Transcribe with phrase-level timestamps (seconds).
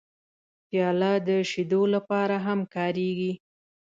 [0.67, 3.33] پیاله د شیدو لپاره هم کارېږي.